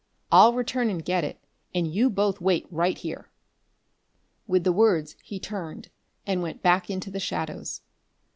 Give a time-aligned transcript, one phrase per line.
[0.31, 1.37] I'll return and get it,
[1.75, 3.29] and you both wait right here."
[4.47, 5.89] With the words he turned
[6.25, 7.81] and went back into the shadows.